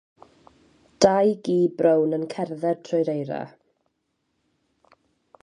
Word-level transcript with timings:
Dau 1.05 1.29
gi 1.47 1.57
brown 1.81 2.17
yn 2.19 2.25
cerdded 2.33 2.81
trwy'r 2.89 3.13
eira. 3.15 3.43